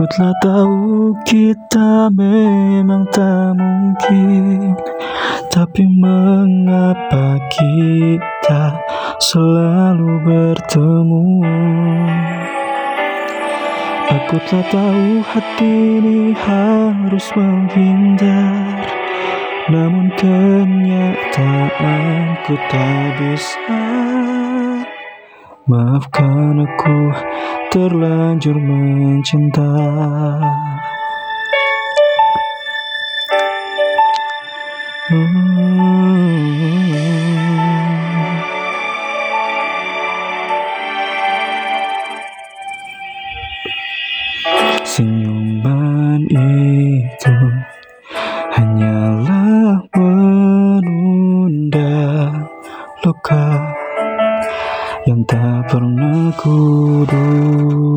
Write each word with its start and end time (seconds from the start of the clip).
Aku 0.00 0.08
telah 0.16 0.32
tahu 0.40 1.12
kita 1.28 2.08
memang 2.16 3.04
tak 3.12 3.52
mungkin. 3.52 4.72
Tapi 5.52 5.84
mengapa 5.92 7.36
kita 7.52 8.80
selalu 9.20 10.24
bertemu? 10.24 11.44
Aku 14.08 14.40
telah 14.48 14.64
tahu 14.72 15.20
hati 15.20 15.68
ini 15.68 16.32
harus 16.32 17.28
menghindar. 17.36 18.80
Namun 19.68 20.16
kenyataan 20.16 21.20
ku 22.48 22.56
tak 22.72 23.20
bisa 23.20 23.99
Maafkan 25.70 26.66
aku 26.66 27.14
terlanjur 27.70 28.58
mencinta. 28.58 29.70
Senyuman 44.82 46.26
itu 46.34 47.38
hanyalah 48.58 49.86
menunda 49.94 51.94
luka 53.06 53.46
yang 55.08 55.24
tak 55.24 55.64
pernah 55.72 56.28
kuduga 56.36 57.89